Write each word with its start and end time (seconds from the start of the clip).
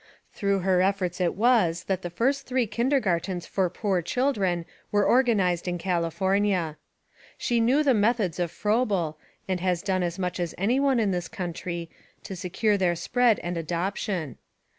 Through 0.31 0.61
her 0.61 0.81
efforts 0.81 1.21
it 1.21 1.35
was 1.35 1.83
that 1.83 2.01
the 2.01 2.09
first 2.09 2.47
free 2.49 2.65
kindergartens 2.65 3.45
for 3.45 3.69
poor 3.69 4.01
children 4.01 4.65
were 4.91 5.05
organized 5.05 5.67
in 5.67 5.77
California. 5.77 6.77
She 7.37 7.59
knew 7.59 7.83
the 7.83 7.93
methods 7.93 8.39
of 8.39 8.49
Froebel 8.49 9.19
and 9.47 9.59
has 9.59 9.83
done 9.83 10.01
as 10.01 10.17
much 10.17 10.39
as 10.39 10.55
any 10.57 10.79
one 10.79 10.99
in 10.99 11.11
this 11.11 11.27
country 11.27 11.87
to 12.23 12.35
secure 12.35 12.77
their 12.77 12.95
spread 12.95 13.37
and 13.43 13.57
adoption. 13.57 14.39